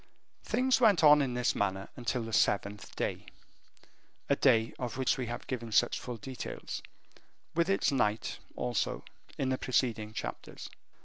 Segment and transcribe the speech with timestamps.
[0.43, 3.27] Things went on in this manner until the seventh day,
[4.29, 6.81] a day of which we have given such full details,
[7.53, 9.05] with its night also,
[9.37, 10.71] in the preceding chapters.